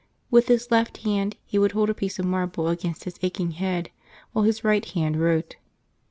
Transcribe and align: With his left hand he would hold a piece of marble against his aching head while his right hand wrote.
With 0.31 0.47
his 0.47 0.71
left 0.71 1.03
hand 1.05 1.37
he 1.45 1.59
would 1.59 1.73
hold 1.73 1.91
a 1.91 1.93
piece 1.93 2.17
of 2.17 2.25
marble 2.25 2.69
against 2.69 3.03
his 3.03 3.19
aching 3.21 3.51
head 3.51 3.91
while 4.31 4.45
his 4.45 4.63
right 4.63 4.83
hand 4.83 5.19
wrote. 5.21 5.57